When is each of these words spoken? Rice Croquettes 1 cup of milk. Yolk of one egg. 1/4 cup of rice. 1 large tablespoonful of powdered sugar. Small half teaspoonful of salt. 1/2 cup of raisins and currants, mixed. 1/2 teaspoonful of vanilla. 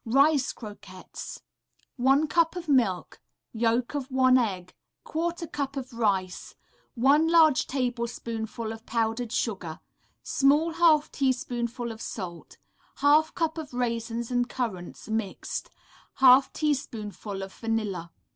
Rice 0.03 0.51
Croquettes 0.51 1.43
1 1.97 2.25
cup 2.27 2.55
of 2.55 2.67
milk. 2.67 3.21
Yolk 3.53 3.93
of 3.93 4.09
one 4.09 4.35
egg. 4.35 4.73
1/4 5.05 5.51
cup 5.51 5.77
of 5.77 5.93
rice. 5.93 6.55
1 6.95 7.27
large 7.29 7.67
tablespoonful 7.67 8.71
of 8.71 8.83
powdered 8.87 9.31
sugar. 9.31 9.79
Small 10.23 10.71
half 10.73 11.11
teaspoonful 11.11 11.91
of 11.91 12.01
salt. 12.01 12.57
1/2 13.01 13.35
cup 13.35 13.59
of 13.59 13.75
raisins 13.75 14.31
and 14.31 14.49
currants, 14.49 15.07
mixed. 15.07 15.69
1/2 16.19 16.51
teaspoonful 16.51 17.43
of 17.43 17.53
vanilla. 17.53 18.11